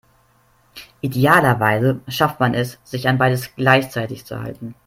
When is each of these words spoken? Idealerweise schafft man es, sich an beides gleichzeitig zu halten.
Idealerweise 1.03 1.99
schafft 2.07 2.39
man 2.39 2.55
es, 2.55 2.79
sich 2.83 3.07
an 3.07 3.19
beides 3.19 3.55
gleichzeitig 3.55 4.25
zu 4.25 4.41
halten. 4.41 4.73